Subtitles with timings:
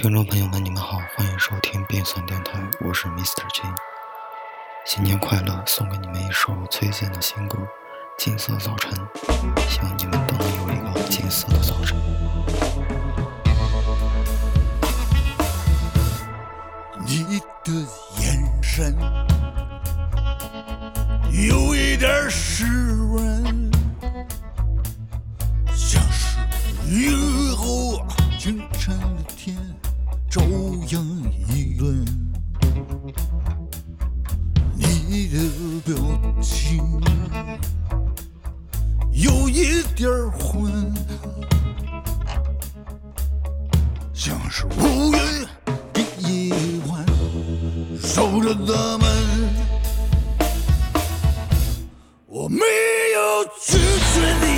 [0.00, 3.42] 听众朋友们，你们好，欢迎收听变酸电台，我是 Mr.
[3.52, 3.64] J。
[4.86, 7.58] 新年快乐，送给你们一首崔健的新歌
[8.16, 8.90] 《金色早晨》，
[9.68, 11.98] 希望你们都能有一个金色的早晨。
[17.04, 17.86] 你的
[18.22, 18.96] 眼神
[21.30, 23.70] 有一点湿润，
[25.74, 26.38] 像是
[26.88, 28.02] 雨后
[28.38, 28.98] 清晨
[39.22, 40.94] 有一点儿昏，
[44.14, 45.46] 像是乌云
[45.92, 46.54] 的夜
[46.88, 47.04] 晚，
[48.02, 49.06] 守着咱们。
[52.24, 52.64] 我没
[53.14, 53.76] 有拒
[54.14, 54.49] 绝你，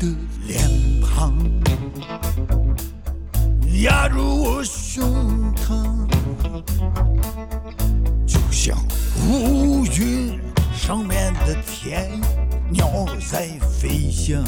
[0.00, 0.06] 的
[0.46, 0.66] 脸
[1.02, 1.36] 庞
[3.82, 6.08] 压入我胸膛，
[8.26, 8.74] 就像
[9.28, 10.40] 乌云
[10.74, 12.18] 上面的天，
[12.70, 14.42] 鸟在飞翔。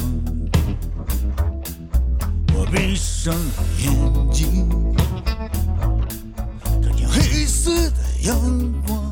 [2.55, 3.31] 我闭上
[3.83, 4.67] 眼睛，
[6.81, 8.35] 看见黑色的阳
[8.87, 9.02] 光，